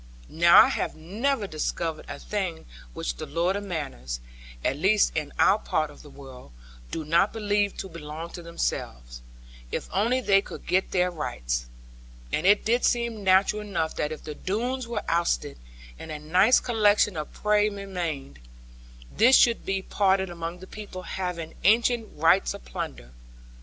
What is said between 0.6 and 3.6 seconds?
I have never discovered a thing which the lords